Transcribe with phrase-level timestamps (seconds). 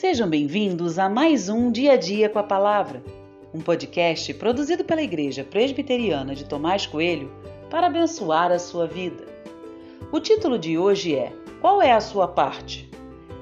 [0.00, 3.02] Sejam bem-vindos a mais um Dia a Dia com a Palavra,
[3.52, 7.28] um podcast produzido pela Igreja Presbiteriana de Tomás Coelho
[7.68, 9.26] para abençoar a sua vida.
[10.12, 12.88] O título de hoje é Qual é a sua parte?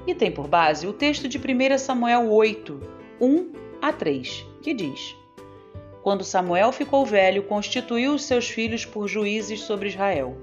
[0.07, 2.81] E tem por base o texto de 1 Samuel 8,
[3.21, 5.15] 1 a 3, que diz:
[6.01, 10.35] Quando Samuel ficou velho, constituiu os seus filhos por juízes sobre Israel.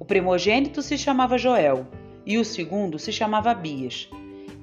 [0.00, 1.86] O primogênito se chamava Joel
[2.24, 4.08] e o segundo se chamava Abias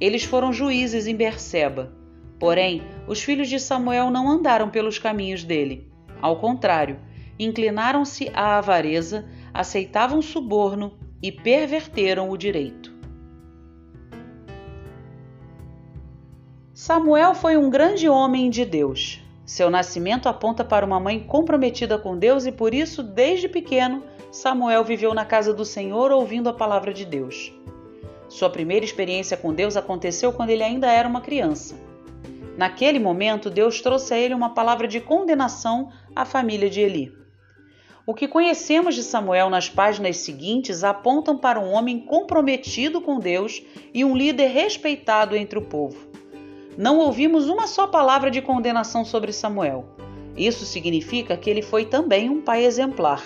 [0.01, 1.93] eles foram juízes em Berseba.
[2.39, 5.87] Porém, os filhos de Samuel não andaram pelos caminhos dele.
[6.19, 6.99] Ao contrário,
[7.37, 12.91] inclinaram-se à avareza, aceitavam suborno e perverteram o direito.
[16.73, 19.23] Samuel foi um grande homem de Deus.
[19.45, 24.83] Seu nascimento aponta para uma mãe comprometida com Deus e por isso, desde pequeno, Samuel
[24.83, 27.53] viveu na casa do Senhor ouvindo a palavra de Deus.
[28.31, 31.75] Sua primeira experiência com Deus aconteceu quando ele ainda era uma criança.
[32.57, 37.13] Naquele momento, Deus trouxe a ele uma palavra de condenação à família de Eli.
[38.07, 43.61] O que conhecemos de Samuel nas páginas seguintes apontam para um homem comprometido com Deus
[43.93, 45.97] e um líder respeitado entre o povo.
[46.77, 49.85] Não ouvimos uma só palavra de condenação sobre Samuel.
[50.37, 53.21] Isso significa que ele foi também um pai exemplar.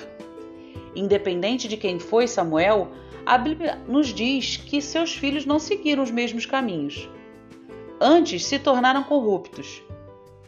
[0.95, 2.89] Independente de quem foi Samuel,
[3.25, 7.09] a Bíblia nos diz que seus filhos não seguiram os mesmos caminhos.
[7.99, 9.81] Antes se tornaram corruptos.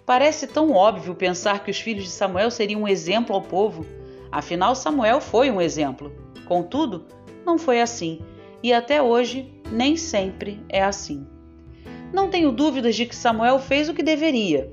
[0.06, 3.86] Parece tão óbvio pensar que os filhos de Samuel seriam um exemplo ao povo.
[4.32, 6.12] Afinal, Samuel foi um exemplo.
[6.46, 7.06] Contudo,
[7.46, 8.22] não foi assim,
[8.62, 11.26] e até hoje nem sempre é assim.
[12.14, 14.72] Não tenho dúvidas de que Samuel fez o que deveria.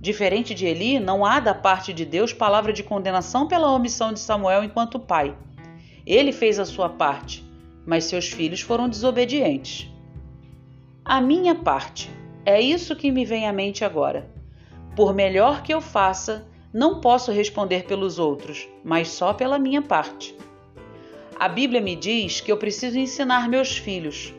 [0.00, 4.20] Diferente de Eli, não há da parte de Deus palavra de condenação pela omissão de
[4.20, 5.36] Samuel enquanto pai.
[6.06, 7.43] Ele fez a sua parte,
[7.86, 9.90] mas seus filhos foram desobedientes.
[11.04, 12.10] A minha parte
[12.46, 14.28] é isso que me vem à mente agora.
[14.96, 20.34] Por melhor que eu faça, não posso responder pelos outros, mas só pela minha parte.
[21.38, 24.32] A Bíblia me diz que eu preciso ensinar meus filhos.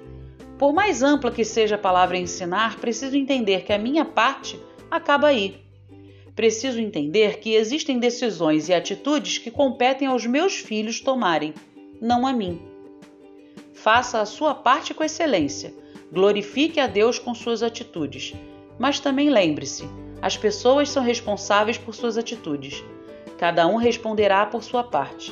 [0.57, 4.59] Por mais ampla que seja a palavra ensinar, preciso entender que a minha parte
[4.89, 5.57] acaba aí.
[6.35, 11.53] Preciso entender que existem decisões e atitudes que competem aos meus filhos tomarem,
[12.01, 12.74] não a mim
[13.85, 15.71] faça a sua parte com excelência,
[16.11, 18.33] glorifique a Deus com suas atitudes.
[18.79, 19.87] Mas também lembre-se:
[20.23, 22.83] as pessoas são responsáveis por suas atitudes.
[23.37, 25.31] Cada um responderá por sua parte.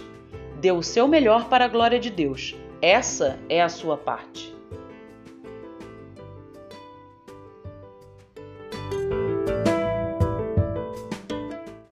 [0.62, 2.53] Dê o seu melhor para a glória de Deus.
[2.80, 4.56] Essa é a sua parte.